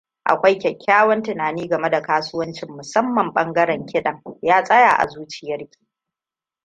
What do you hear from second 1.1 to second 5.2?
tunani game da kasuwancin- musamman ɓangaren kiɗan. Ya tsaya a